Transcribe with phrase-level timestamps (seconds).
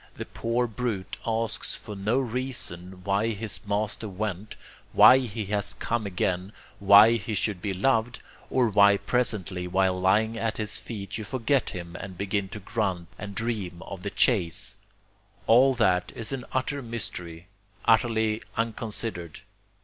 [0.15, 4.55] the poor brute asks for no reason why his master went,
[4.93, 8.19] why he has come again, why he should be loved,
[8.49, 13.09] or why presently while lying at his feet you forget him and begin to grunt
[13.19, 14.75] and dream of the chase
[15.45, 17.45] all that is an utter mystery,
[17.85, 19.41] utterly unconsidered.